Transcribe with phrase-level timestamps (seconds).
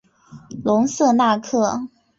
[0.63, 1.81] 隆瑟纳克。